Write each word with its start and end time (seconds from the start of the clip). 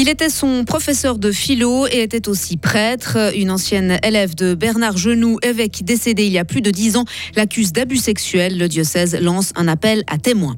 Il 0.00 0.08
était 0.08 0.30
son 0.30 0.64
professeur 0.64 1.18
de 1.18 1.30
philo 1.30 1.86
et 1.86 2.00
était 2.00 2.26
aussi 2.30 2.56
prêtre. 2.56 3.18
Une 3.36 3.50
ancienne 3.50 3.98
élève 4.02 4.34
de 4.34 4.54
Bernard 4.54 4.96
Genoux, 4.96 5.36
évêque 5.42 5.84
décédé 5.84 6.24
il 6.24 6.32
y 6.32 6.38
a 6.38 6.46
plus 6.46 6.62
de 6.62 6.70
dix 6.70 6.96
ans, 6.96 7.04
l'accuse 7.36 7.74
d'abus 7.74 7.98
sexuels. 7.98 8.56
Le 8.56 8.66
diocèse 8.66 9.14
lance 9.20 9.52
un 9.56 9.68
appel 9.68 10.02
à 10.06 10.16
témoins. 10.16 10.56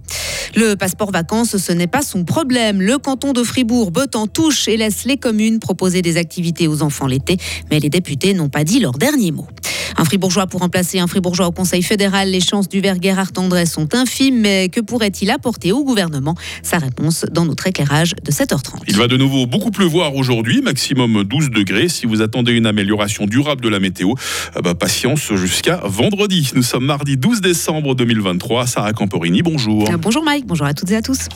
Le 0.55 0.77
passeport 0.77 1.11
vacances, 1.11 1.57
ce 1.57 1.73
n'est 1.73 1.89
pas 1.89 2.03
son 2.03 2.23
problème. 2.23 2.81
Le 2.81 2.99
canton 2.99 3.33
de 3.33 3.43
Fribourg 3.43 3.91
botte 3.91 4.15
en 4.15 4.29
touche 4.29 4.69
et 4.69 4.77
laisse 4.77 5.05
les 5.07 5.17
communes 5.17 5.59
proposer 5.59 6.03
des 6.03 6.19
activités 6.19 6.69
aux 6.69 6.85
enfants 6.85 7.09
l'été, 7.09 7.37
mais 7.69 7.81
les 7.81 7.91
députés 7.91 8.35
n'ont 8.35 8.49
pas 8.49 8.63
dit 8.63 8.79
leur 8.79 8.93
dernier 8.93 9.33
mot. 9.33 9.49
Un 9.97 10.05
fribourgeois 10.05 10.47
pour 10.47 10.61
remplacer 10.61 10.99
un 10.99 11.07
fribourgeois 11.07 11.47
au 11.47 11.53
Conseil 11.53 11.83
fédéral, 11.83 12.31
les 12.31 12.41
chances 12.41 12.69
du 12.69 12.81
vert 12.81 12.97
Gerhard 13.01 13.31
sont 13.67 13.95
infimes, 13.95 14.41
mais 14.41 14.69
que 14.69 14.81
pourrait-il 14.81 15.31
apporter 15.31 15.73
au 15.73 15.85
gouvernement? 15.85 16.35
Sa 16.63 16.79
réponse 16.79 17.27
dans 17.31 17.45
notre 17.45 17.67
éclairage 17.67 18.15
de 18.23 18.33
7h30. 18.33 18.81
Il 18.89 18.97
va 18.97 19.07
de 19.07 19.17
nouveau 19.17 19.32
beaucoup 19.47 19.71
pleuvoir 19.71 20.15
aujourd'hui, 20.15 20.61
maximum 20.63 21.25
12 21.25 21.51
degrés. 21.51 21.89
Si 21.89 22.07
vous 22.07 22.23
attendez 22.23 22.53
une 22.53 22.67
amélioration 22.67 23.27
durable 23.27 23.63
de 23.63 23.69
la 23.69 23.81
météo, 23.81 24.15
eh 24.57 24.63
ben, 24.63 24.75
patience 24.75 25.33
jusqu'à 25.35 25.81
vendredi. 25.85 26.51
Nous 26.55 26.63
sommes 26.63 26.85
mardi 26.85 27.17
12 27.17 27.41
décembre 27.41 27.95
2023. 27.95 28.67
Sarah 28.67 28.93
Camporini, 28.93 29.43
bonjour. 29.43 29.89
Bonjour 29.99 30.25
Mike, 30.25 30.47
bonjour 30.47 30.67
à 30.67 30.75
toutes 30.75 30.91
et 30.91 30.97
à 30.97 31.03
tous. 31.03 31.29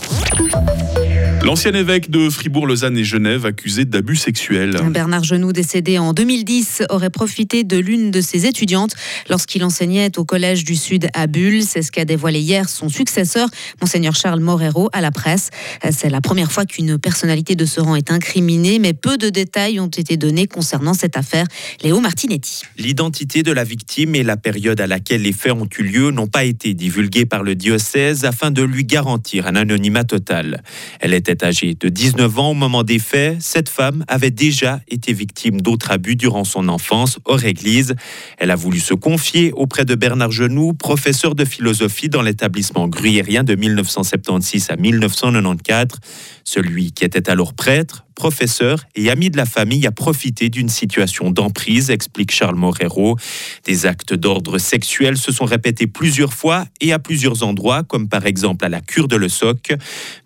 L'ancien 1.47 1.75
évêque 1.75 2.11
de 2.11 2.29
Fribourg, 2.29 2.67
Lausanne 2.67 2.99
et 2.99 3.05
Genève 3.05 3.47
accusé 3.47 3.85
d'abus 3.85 4.17
sexuels. 4.17 4.81
Bernard 4.91 5.23
Genoux, 5.23 5.53
décédé 5.53 5.97
en 5.97 6.13
2010, 6.13 6.83
aurait 6.91 7.09
profité 7.09 7.63
de 7.63 7.77
l'une 7.77 8.11
de 8.11 8.21
ses 8.21 8.47
étudiantes 8.47 8.97
lorsqu'il 9.31 9.63
enseignait 9.63 10.19
au 10.19 10.25
Collège 10.25 10.65
du 10.65 10.75
Sud 10.75 11.07
à 11.15 11.29
Bulle. 11.29 11.63
C'est 11.63 11.83
ce 11.83 11.93
qu'a 11.93 12.05
dévoilé 12.05 12.41
hier 12.41 12.69
son 12.69 12.89
successeur, 12.89 13.49
Monseigneur 13.81 14.17
Charles 14.17 14.41
Morero, 14.41 14.89
à 14.93 15.01
la 15.01 15.13
presse. 15.13 15.51
C'est 15.93 16.11
la 16.11 16.21
première 16.21 16.51
fois 16.51 16.65
qu'une 16.65 16.99
personnalité 16.99 17.55
de 17.55 17.65
ce 17.65 17.81
rang 17.81 17.95
est 17.95 18.11
incriminée, 18.11 18.81
mais 18.81 18.93
peu 18.93 19.17
de 19.17 19.29
détails 19.29 19.79
ont 19.79 19.87
été 19.87 20.17
donnés 20.17 20.49
concernant 20.49 20.95
cette 20.95 21.17
affaire. 21.17 21.47
Léo 21.85 22.01
Martinetti. 22.01 22.63
L'identité 22.77 23.45
de 23.45 23.53
la 23.53 23.63
victime 23.63 24.17
et 24.17 24.25
la 24.25 24.37
période 24.37 24.81
à 24.81 24.89
laquelle 24.89 25.23
les 25.23 25.33
faits 25.33 25.53
ont 25.53 25.69
eu 25.79 25.85
lieu 25.85 26.11
n'ont 26.11 26.27
pas 26.27 26.43
été 26.43 26.75
divulgués 26.75 27.25
par 27.25 27.45
le 27.45 27.55
diocèse 27.55 28.25
afin 28.25 28.51
de 28.51 28.65
lui 28.65 28.85
garantir 28.85 29.47
un 29.47 29.55
anonymat 29.55 30.03
total. 30.03 30.65
Elle 30.99 31.15
était 31.15 31.36
âgée 31.43 31.75
de 31.75 31.89
19 31.89 32.39
ans 32.39 32.51
au 32.51 32.55
moment 32.55 32.83
des 32.83 32.99
faits, 32.99 33.37
cette 33.41 33.69
femme 33.69 34.05
avait 34.09 34.31
déjà 34.31 34.81
été 34.89 35.13
victime 35.13 35.61
d'autres 35.61 35.91
abus 35.91 36.17
durant 36.17 36.45
son 36.45 36.69
enfance 36.69 37.19
hors 37.25 37.45
église. 37.45 37.95
Elle 38.39 38.51
a 38.51 38.57
voulu 38.57 38.81
se 38.81 38.95
confier 38.95 39.53
auprès 39.53 39.85
de 39.85 39.95
Bernard 39.95 40.33
Genoux, 40.33 40.73
professeur 40.73 41.35
de 41.35 41.45
philosophie 41.45 42.09
dans 42.09 42.23
l'établissement 42.23 42.89
gruyérien 42.89 43.45
de 43.45 43.55
1976 43.55 44.71
à 44.71 44.77
1994. 44.77 46.01
Celui 46.45 46.93
qui 46.93 47.05
était 47.05 47.29
alors 47.29 47.55
prêtre, 47.55 48.06
professeur 48.17 48.81
et 48.97 49.11
ami 49.11 49.31
de 49.31 49.37
la 49.37 49.45
famille 49.45 49.87
a 49.87 49.93
profité 49.93 50.49
d'une 50.49 50.71
situation 50.71 51.31
d'emprise, 51.31 51.91
explique 51.91 52.33
Charles 52.33 52.57
Morero. 52.57 53.17
Des 53.65 53.87
actes 53.87 54.15
d'ordre 54.15 54.59
sexuel 54.59 55.17
se 55.17 55.31
sont 55.31 55.45
répétés 55.45 55.87
plusieurs 55.87 56.33
fois 56.33 56.65
et 56.81 56.93
à 56.93 56.99
plusieurs 56.99 57.45
endroits, 57.45 57.85
comme 57.85 58.09
par 58.09 58.27
exemple 58.27 58.65
à 58.65 58.69
la 58.69 58.81
cure 58.81 59.07
de 59.07 59.17
Le 59.17 59.29
Soc. 59.29 59.75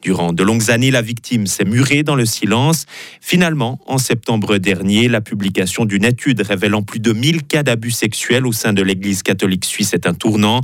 Durant 0.01 0.33
de 0.33 0.43
longues 0.43 0.71
années, 0.71 0.93
la 0.93 1.03
victime 1.03 1.47
s'est 1.47 1.65
murée 1.65 2.05
dans 2.05 2.15
le 2.15 2.25
silence. 2.25 2.87
Finalement, 3.21 3.81
en 3.87 3.99
septembre 3.99 4.59
dernier, 4.59 5.09
la 5.09 5.21
publication 5.21 5.85
d'une 5.85 6.05
étude 6.05 6.41
révélant 6.41 6.83
plus 6.83 7.01
de 7.01 7.13
1000 7.13 7.43
cas 7.43 7.65
d'abus 7.65 7.91
sexuels 7.91 8.47
au 8.47 8.53
sein 8.53 8.73
de 8.73 8.83
l'Église 8.83 9.25
catholique 9.25 9.65
suisse 9.65 9.93
est 9.95 10.07
un 10.07 10.15
tournant. 10.15 10.61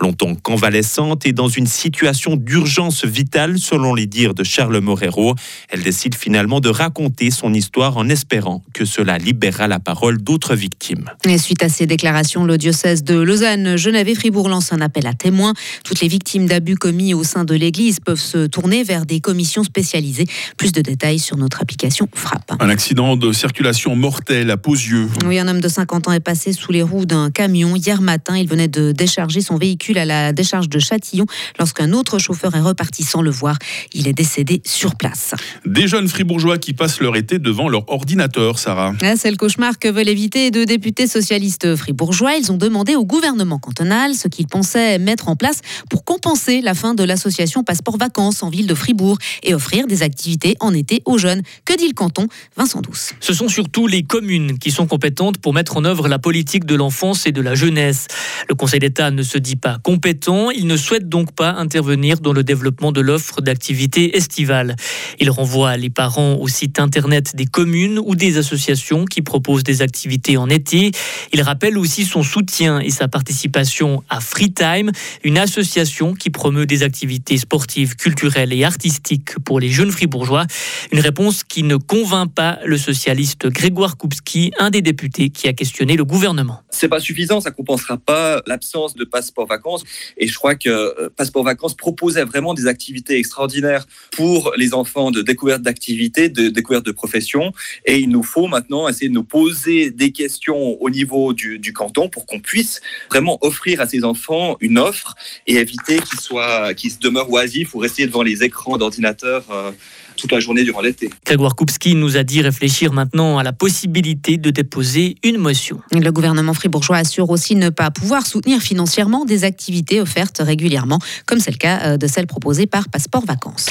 Longtemps 0.00 0.34
convalescente 0.34 1.26
et 1.26 1.32
dans 1.32 1.48
une 1.48 1.66
situation 1.66 2.36
d'urgence 2.36 3.04
vitale, 3.04 3.58
selon 3.58 3.94
les 3.94 4.06
dires 4.06 4.32
de 4.32 4.44
Charles 4.44 4.80
Morero, 4.80 5.34
elle 5.68 5.82
décide 5.82 6.14
finalement 6.14 6.60
de 6.60 6.69
raconter 6.70 7.30
son 7.30 7.52
histoire 7.52 7.96
en 7.96 8.08
espérant 8.08 8.62
que 8.72 8.84
cela 8.84 9.18
libérera 9.18 9.68
la 9.68 9.80
parole 9.80 10.22
d'autres 10.22 10.54
victimes. 10.54 11.10
Et 11.26 11.38
suite 11.38 11.62
à 11.62 11.68
ces 11.68 11.86
déclarations, 11.86 12.44
le 12.44 12.58
diocèse 12.58 13.04
de 13.04 13.14
Lausanne, 13.14 13.76
Genève 13.76 14.08
et 14.08 14.14
Fribourg 14.14 14.48
lance 14.48 14.72
un 14.72 14.80
appel 14.80 15.06
à 15.06 15.12
témoins. 15.12 15.54
Toutes 15.84 16.00
les 16.00 16.08
victimes 16.08 16.46
d'abus 16.46 16.76
commis 16.76 17.14
au 17.14 17.24
sein 17.24 17.44
de 17.44 17.54
l'Église 17.54 18.00
peuvent 18.00 18.20
se 18.20 18.46
tourner 18.46 18.82
vers 18.82 19.06
des 19.06 19.20
commissions 19.20 19.64
spécialisées. 19.64 20.26
Plus 20.56 20.72
de 20.72 20.80
détails 20.80 21.18
sur 21.18 21.36
notre 21.36 21.62
application 21.62 22.08
Frappe. 22.14 22.52
Un 22.60 22.68
accident 22.68 23.16
de 23.16 23.32
circulation 23.32 23.96
mortel 23.96 24.50
à 24.50 24.56
Posieux. 24.56 25.08
Oui, 25.26 25.38
un 25.38 25.48
homme 25.48 25.60
de 25.60 25.68
50 25.68 26.08
ans 26.08 26.12
est 26.12 26.20
passé 26.20 26.52
sous 26.52 26.72
les 26.72 26.82
roues 26.82 27.06
d'un 27.06 27.30
camion 27.30 27.76
hier 27.76 28.00
matin. 28.00 28.36
Il 28.36 28.48
venait 28.48 28.68
de 28.68 28.92
décharger 28.92 29.40
son 29.40 29.56
véhicule 29.56 29.98
à 29.98 30.04
la 30.04 30.32
décharge 30.32 30.68
de 30.68 30.78
Châtillon 30.78 31.26
lorsqu'un 31.58 31.92
autre 31.92 32.18
chauffeur 32.18 32.54
est 32.54 32.60
reparti 32.60 33.02
sans 33.02 33.22
le 33.22 33.30
voir. 33.30 33.56
Il 33.92 34.08
est 34.08 34.12
décédé 34.12 34.62
sur 34.64 34.94
place. 34.94 35.34
Des 35.66 35.88
jeunes 35.88 36.08
fribourgeois 36.08 36.58
qui 36.60 36.72
passent 36.74 37.00
leur 37.00 37.16
été 37.16 37.38
devant 37.38 37.68
leur 37.68 37.90
ordinateur, 37.90 38.58
Sarah. 38.58 38.94
Ah, 39.02 39.14
c'est 39.16 39.30
le 39.30 39.36
cauchemar 39.36 39.78
que 39.78 39.88
veulent 39.88 40.08
éviter 40.08 40.50
deux 40.50 40.66
députés 40.66 41.06
socialistes 41.06 41.74
fribourgeois. 41.74 42.36
Ils 42.36 42.52
ont 42.52 42.56
demandé 42.56 42.94
au 42.94 43.04
gouvernement 43.04 43.58
cantonal 43.58 44.14
ce 44.14 44.28
qu'ils 44.28 44.46
pensaient 44.46 44.98
mettre 44.98 45.28
en 45.28 45.36
place 45.36 45.60
pour 45.88 46.04
compenser 46.04 46.60
la 46.60 46.74
fin 46.74 46.94
de 46.94 47.02
l'association 47.02 47.64
Passeport 47.64 47.96
Vacances 47.96 48.42
en 48.42 48.50
ville 48.50 48.66
de 48.66 48.74
Fribourg 48.74 49.18
et 49.42 49.54
offrir 49.54 49.86
des 49.86 50.02
activités 50.02 50.56
en 50.60 50.72
été 50.72 51.02
aux 51.04 51.18
jeunes. 51.18 51.42
Que 51.64 51.76
dit 51.76 51.88
le 51.88 51.94
canton 51.94 52.28
Vincent 52.56 52.80
Douce? 52.80 53.12
Ce 53.20 53.32
sont 53.32 53.48
surtout 53.48 53.86
les 53.86 54.02
communes 54.02 54.58
qui 54.58 54.70
sont 54.70 54.86
compétentes 54.86 55.38
pour 55.38 55.54
mettre 55.54 55.76
en 55.76 55.84
œuvre 55.84 56.08
la 56.08 56.18
politique 56.18 56.64
de 56.64 56.74
l'enfance 56.74 57.26
et 57.26 57.32
de 57.32 57.40
la 57.40 57.54
jeunesse. 57.54 58.06
Le 58.48 58.54
Conseil 58.54 58.80
d'État 58.80 59.10
ne 59.10 59.22
se 59.22 59.38
dit 59.38 59.56
pas 59.56 59.78
compétent, 59.82 60.50
il 60.50 60.66
ne 60.66 60.76
souhaite 60.76 61.08
donc 61.08 61.32
pas 61.32 61.52
intervenir 61.52 62.20
dans 62.20 62.32
le 62.32 62.44
développement 62.44 62.92
de 62.92 63.00
l'offre 63.00 63.40
d'activités 63.40 64.16
estivales. 64.16 64.76
Il 65.18 65.30
renvoie 65.30 65.76
les 65.76 65.90
parents 65.90 66.34
au 66.34 66.48
site 66.50 66.78
internet 66.78 67.34
des 67.34 67.46
communes 67.46 67.98
ou 67.98 68.14
des 68.14 68.36
associations 68.36 69.06
qui 69.06 69.22
proposent 69.22 69.64
des 69.64 69.80
activités 69.80 70.36
en 70.36 70.50
été. 70.50 70.90
Il 71.32 71.40
rappelle 71.40 71.78
aussi 71.78 72.04
son 72.04 72.22
soutien 72.22 72.80
et 72.80 72.90
sa 72.90 73.08
participation 73.08 74.02
à 74.10 74.20
Freetime, 74.20 74.92
une 75.24 75.38
association 75.38 76.14
qui 76.14 76.30
promeut 76.30 76.66
des 76.66 76.82
activités 76.82 77.38
sportives, 77.38 77.96
culturelles 77.96 78.52
et 78.52 78.64
artistiques 78.64 79.38
pour 79.44 79.60
les 79.60 79.70
jeunes 79.70 79.90
fribourgeois. 79.90 80.46
Une 80.92 81.00
réponse 81.00 81.44
qui 81.44 81.62
ne 81.62 81.76
convainc 81.76 82.32
pas 82.34 82.58
le 82.64 82.76
socialiste 82.76 83.46
Grégoire 83.46 83.96
Koupski, 83.96 84.52
un 84.58 84.70
des 84.70 84.82
députés 84.82 85.30
qui 85.30 85.48
a 85.48 85.52
questionné 85.52 85.96
le 85.96 86.04
gouvernement. 86.04 86.60
C'est 86.70 86.88
pas 86.88 87.00
suffisant, 87.00 87.40
ça 87.40 87.50
compensera 87.50 87.96
pas 87.96 88.42
l'absence 88.46 88.94
de 88.94 89.04
passeport 89.04 89.46
vacances. 89.46 89.84
Et 90.16 90.26
je 90.26 90.34
crois 90.34 90.54
que 90.54 90.68
euh, 90.68 91.08
passeport 91.16 91.44
vacances 91.44 91.74
proposait 91.74 92.24
vraiment 92.24 92.54
des 92.54 92.66
activités 92.66 93.18
extraordinaires 93.18 93.86
pour 94.10 94.52
les 94.56 94.74
enfants 94.74 95.10
de 95.10 95.22
découverte 95.22 95.62
d'activités, 95.62 96.28
découverte 96.48 96.86
de 96.86 96.92
profession. 96.92 97.52
Et 97.84 97.98
il 97.98 98.08
nous 98.08 98.22
faut 98.22 98.46
maintenant 98.46 98.88
essayer 98.88 99.08
de 99.08 99.14
nous 99.14 99.24
poser 99.24 99.90
des 99.90 100.12
questions 100.12 100.80
au 100.80 100.90
niveau 100.90 101.32
du, 101.32 101.58
du 101.58 101.72
canton 101.72 102.08
pour 102.08 102.26
qu'on 102.26 102.40
puisse 102.40 102.80
vraiment 103.10 103.38
offrir 103.42 103.80
à 103.80 103.86
ces 103.86 104.04
enfants 104.04 104.56
une 104.60 104.78
offre 104.78 105.14
et 105.46 105.56
éviter 105.56 105.98
qu'ils 105.98 106.20
soient, 106.20 106.74
qu'ils 106.74 106.92
se 106.92 106.98
demeurent 106.98 107.30
oisifs 107.30 107.74
ou 107.74 107.78
rester 107.78 108.06
devant 108.06 108.22
les 108.22 108.42
écrans 108.42 108.78
d'ordinateur. 108.78 109.44
Euh, 109.50 109.72
toute 110.20 110.32
la 110.32 110.40
journée 110.40 110.64
durant 110.64 110.82
l'été. 110.82 111.10
Grégoire 111.24 111.56
Koupski 111.56 111.94
nous 111.94 112.16
a 112.16 112.22
dit 112.22 112.42
réfléchir 112.42 112.92
maintenant 112.92 113.38
à 113.38 113.42
la 113.42 113.52
possibilité 113.52 114.36
de 114.36 114.50
déposer 114.50 115.16
une 115.24 115.38
motion. 115.38 115.80
Le 115.92 116.10
gouvernement 116.10 116.52
fribourgeois 116.52 116.98
assure 116.98 117.30
aussi 117.30 117.56
ne 117.56 117.70
pas 117.70 117.90
pouvoir 117.90 118.26
soutenir 118.26 118.60
financièrement 118.60 119.24
des 119.24 119.44
activités 119.44 120.00
offertes 120.00 120.42
régulièrement, 120.44 120.98
comme 121.26 121.40
c'est 121.40 121.52
le 121.52 121.56
cas 121.56 121.96
de 121.96 122.06
celles 122.06 122.26
proposées 122.26 122.66
par 122.66 122.88
Passeport 122.90 123.24
Vacances. 123.24 123.70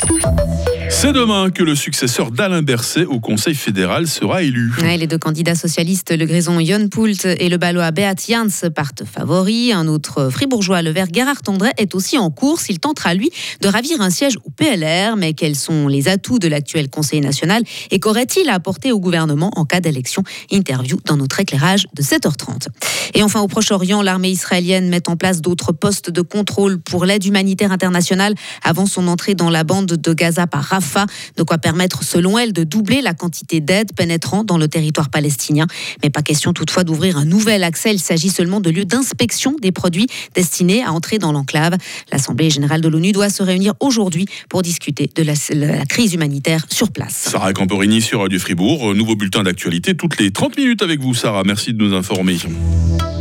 C'est 0.91 1.13
demain 1.13 1.51
que 1.51 1.61
le 1.61 1.75
successeur 1.75 2.31
d'Alain 2.31 2.63
Berset 2.63 3.05
au 3.05 3.19
Conseil 3.19 3.53
fédéral 3.53 4.07
sera 4.07 4.41
élu. 4.41 4.73
Les 4.81 5.05
deux 5.05 5.19
candidats 5.19 5.55
socialistes, 5.55 6.11
le 6.11 6.25
grison 6.25 6.59
Jon 6.59 6.89
Poult 6.89 7.25
et 7.25 7.47
le 7.47 7.57
balois 7.57 7.91
Beat 7.91 8.25
Jans, 8.27 8.69
partent 8.75 9.03
favoris. 9.05 9.71
Un 9.71 9.87
autre 9.87 10.29
fribourgeois, 10.29 10.81
le 10.81 10.89
vert 10.89 11.05
Gerhard 11.13 11.41
André, 11.47 11.69
est 11.77 11.93
aussi 11.93 12.17
en 12.17 12.31
course. 12.31 12.65
Il 12.69 12.79
tentera, 12.79 13.13
lui, 13.13 13.29
de 13.61 13.67
ravir 13.67 14.01
un 14.01 14.09
siège 14.09 14.37
au 14.43 14.49
PLR. 14.49 15.15
Mais 15.15 15.33
quels 15.33 15.55
sont 15.55 15.87
les 15.87 16.09
atouts 16.09 16.39
de 16.39 16.47
l'actuel 16.47 16.89
Conseil 16.89 17.21
national 17.21 17.63
et 17.91 17.99
qu'aurait-il 17.99 18.49
à 18.49 18.55
apporter 18.55 18.91
au 18.91 18.99
gouvernement 18.99 19.51
en 19.55 19.65
cas 19.65 19.79
d'élection 19.79 20.23
Interview 20.51 20.97
dans 21.05 21.17
notre 21.17 21.39
éclairage 21.39 21.85
de 21.95 22.01
7h30. 22.01 22.67
Et 23.13 23.23
enfin, 23.23 23.41
au 23.41 23.47
Proche-Orient, 23.47 24.01
l'armée 24.01 24.31
israélienne 24.31 24.89
met 24.89 25.07
en 25.07 25.15
place 25.15 25.41
d'autres 25.41 25.71
postes 25.71 26.09
de 26.09 26.21
contrôle 26.21 26.79
pour 26.79 27.05
l'aide 27.05 27.25
humanitaire 27.25 27.71
internationale 27.71 28.33
avant 28.63 28.85
son 28.85 29.07
entrée 29.07 29.35
dans 29.35 29.49
la 29.49 29.63
bande 29.63 29.85
de 29.87 30.13
Gaza 30.13 30.47
par 30.47 30.63
Rafah, 30.63 30.78
de 31.37 31.43
quoi 31.43 31.57
permettre, 31.57 32.03
selon 32.03 32.37
elle, 32.37 32.53
de 32.53 32.63
doubler 32.63 33.01
la 33.01 33.13
quantité 33.13 33.59
d'aide 33.59 33.93
pénétrant 33.93 34.43
dans 34.43 34.57
le 34.57 34.67
territoire 34.67 35.09
palestinien. 35.09 35.67
Mais 36.03 36.09
pas 36.09 36.21
question 36.21 36.53
toutefois 36.53 36.83
d'ouvrir 36.83 37.17
un 37.17 37.25
nouvel 37.25 37.63
accès. 37.63 37.93
Il 37.93 37.99
s'agit 37.99 38.29
seulement 38.29 38.59
de 38.59 38.69
lieux 38.69 38.85
d'inspection 38.85 39.55
des 39.61 39.71
produits 39.71 40.07
destinés 40.35 40.83
à 40.83 40.91
entrer 40.91 41.19
dans 41.19 41.31
l'enclave. 41.31 41.77
L'Assemblée 42.11 42.49
générale 42.49 42.81
de 42.81 42.87
l'ONU 42.87 43.11
doit 43.11 43.29
se 43.29 43.43
réunir 43.43 43.73
aujourd'hui 43.79 44.25
pour 44.49 44.61
discuter 44.61 45.09
de 45.15 45.23
la, 45.23 45.85
crise 45.85 46.13
humanitaire 46.13 46.65
sur 46.69 46.91
place. 46.91 47.27
Sarah 47.31 47.53
Camporini 47.53 48.01
sur 48.01 48.21
Radio 48.21 48.39
Fribourg, 48.39 48.93
nouveau 48.93 49.15
bulletin 49.15 49.43
d'actualité 49.43 49.95
toutes 49.95 50.19
les 50.19 50.31
30 50.31 50.57
minutes 50.57 50.81
avec 50.81 50.99
vous 50.99 51.13
Sarah, 51.13 51.43
merci 51.45 51.73
de 51.73 51.83
nous 51.83 51.95
informer. 51.95 52.37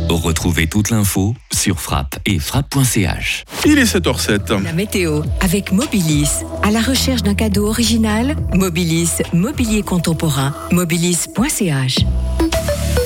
Retrouvez 0.09 0.65
toute 0.65 0.89
l'info 0.89 1.35
sur 1.51 1.79
frappe 1.79 2.17
et 2.25 2.39
frappe.ch. 2.39 3.45
Il 3.65 3.77
est 3.77 3.83
7h07. 3.83 4.63
La 4.63 4.73
météo 4.73 5.21
avec 5.39 5.71
Mobilis. 5.71 6.43
À 6.63 6.71
la 6.71 6.81
recherche 6.81 7.21
d'un 7.21 7.35
cadeau 7.35 7.67
original, 7.67 8.35
Mobilis, 8.55 9.21
mobilier 9.33 9.83
contemporain, 9.83 10.55
mobilis.ch. 10.71 11.97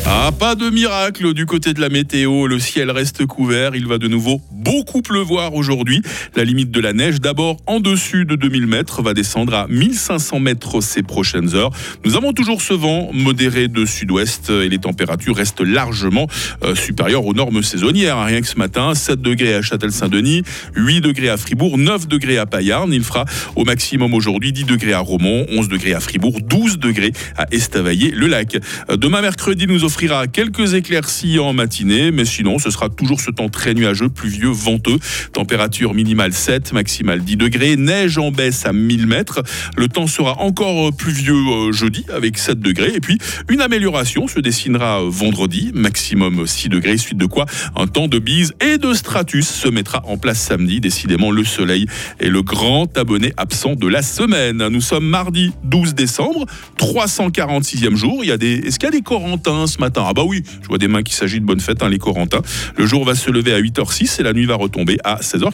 Ah, 0.06 0.32
pas 0.38 0.56
de 0.56 0.70
miracle 0.70 1.34
du 1.34 1.46
côté 1.46 1.74
de 1.74 1.80
la 1.80 1.88
météo. 1.88 2.46
Le 2.48 2.60
ciel 2.60 2.92
reste 2.92 3.26
couvert. 3.26 3.74
Il 3.74 3.88
va 3.88 3.98
de 3.98 4.10
nouveau 4.10 4.42
beaucoup 4.52 5.02
pleuvoir 5.02 5.54
aujourd'hui. 5.54 6.02
La 6.36 6.44
limite 6.44 6.72
de 6.72 6.82
la 6.82 6.92
neige, 6.92 7.22
d'abord 7.22 7.58
en 7.68 7.80
dessus 7.80 8.26
de 8.26 8.36
2000 8.36 8.68
mètres, 8.68 9.02
va 9.02 9.14
descendre 9.14 9.54
à 9.54 9.68
1500 9.68 10.40
mètres 10.40 10.82
ces 10.82 11.04
prochaines 11.04 11.56
heures. 11.56 11.72
Nous 12.04 12.18
avons 12.18 12.34
toujours 12.34 12.62
ce 12.62 12.74
vent 12.74 13.12
modéré 13.14 13.70
de 13.70 13.86
sud-ouest 13.86 14.50
et 14.50 14.68
les 14.68 14.78
températures 14.78 15.38
restent 15.38 15.62
largement 15.62 16.28
euh, 16.64 16.76
supérieures 16.76 17.26
aux 17.26 17.34
normes 17.34 17.64
saisonnières. 17.64 18.22
Rien 18.24 18.42
que 18.42 18.48
ce 18.48 18.58
matin, 18.58 18.96
7 18.96 19.22
degrés 19.22 19.56
à 19.56 19.62
Châtel-Saint-Denis, 19.62 20.44
8 20.76 21.00
degrés 21.00 21.30
à 21.30 21.38
Fribourg, 21.38 21.78
9 21.78 22.10
degrés 22.10 22.38
à 22.38 22.46
Payarn. 22.46 22.92
Il 22.92 23.04
fera 23.04 23.24
au 23.56 23.64
maximum 23.64 24.14
aujourd'hui 24.14 24.52
10 24.52 24.66
degrés 24.66 24.94
à 24.94 25.00
Romont, 25.00 25.46
11 25.50 25.70
degrés 25.70 25.94
à 25.94 26.02
Fribourg, 26.02 26.42
12 26.42 26.78
degrés 26.80 27.14
à 27.38 27.48
Estavayer-le-Lac. 27.52 28.58
Euh, 28.90 28.98
demain 28.98 29.22
mercredi, 29.22 29.66
nous 29.66 29.86
offrira 29.94 30.26
quelques 30.26 30.74
éclaircies 30.74 31.38
en 31.38 31.54
matinée, 31.54 32.10
mais 32.10 32.26
sinon, 32.26 32.58
ce 32.58 32.72
sera 32.72 32.90
toujours 32.90 33.22
ce 33.22 33.30
temps 33.30 33.50
très 33.50 33.76
nuageux, 33.76 34.10
pluvieux, 34.10 34.50
venteux. 34.50 34.98
Température 35.34 35.94
minimale 35.94 36.34
7, 36.34 36.74
maximale 36.74 37.24
10 37.24 37.38
degrés. 37.38 37.76
Neige 37.76 38.18
en 38.18 38.32
baisse 38.32 38.66
à 38.66 38.74
1000 38.74 39.06
mètres. 39.06 39.44
Le 39.78 39.88
temps 39.88 40.08
sera 40.08 40.40
encore 40.40 40.92
pluvieux 40.96 41.36
euh, 41.36 41.72
jeudi 41.72 42.06
avec 42.12 42.40
7 42.40 42.60
degrés. 42.60 42.92
Et 42.96 43.02
puis, 43.02 43.20
une 43.50 43.62
amélioration 43.62 44.28
se 44.28 44.40
dessinera 44.40 45.00
vendredi, 45.04 45.70
maximum 45.76 46.48
6 46.48 46.70
degrés. 46.70 46.98
Suite 46.98 47.20
de 47.20 47.28
quoi, 47.28 47.46
un 47.76 47.86
temps 47.86 48.08
de 48.08 48.18
bise 48.18 48.54
et 48.62 48.80
de 48.80 48.94
stratus 48.94 49.48
se 49.48 49.68
mettra 49.68 50.02
en 50.08 50.18
place 50.18 50.40
samedi. 50.40 50.82
Décidément, 50.82 51.30
le 51.30 51.44
soleil 51.44 51.86
est 52.20 52.30
le 52.30 52.42
grand 52.42 52.98
abonné 52.98 53.32
absent 53.38 53.76
de 53.76 53.88
la 53.88 54.02
semaine. 54.02 54.68
Nous 54.70 54.82
sommes 54.82 55.06
mardi 55.06 55.52
12 55.66 55.94
décembre, 55.94 56.48
346e 56.80 57.96
jour. 57.96 58.24
Il 58.24 58.30
y 58.30 58.32
a 58.32 58.38
des, 58.38 58.54
est-ce 58.54 58.80
qu'il 58.80 58.88
y 58.88 58.92
a 58.92 58.92
des 58.92 59.04
Corentins 59.04 59.68
ce 59.68 59.83
Ah 59.96 60.14
bah 60.14 60.24
oui, 60.26 60.44
je 60.62 60.68
vois 60.68 60.78
des 60.78 60.88
mains 60.88 61.04
qui 61.04 61.14
s'agit 61.14 61.40
de 61.40 61.46
bonne 61.46 61.60
fête, 61.60 61.84
hein, 61.84 61.90
les 61.90 61.98
Corentins. 62.00 62.42
Le 62.78 62.86
jour 62.86 63.06
va 63.06 63.16
se 63.16 63.30
lever 63.30 63.54
à 63.54 63.60
8h06 63.60 64.20
et 64.20 64.24
la 64.24 64.34
nuit 64.34 64.46
va 64.46 64.56
retomber 64.56 64.98
à 65.04 65.18
16h40. 65.18 65.52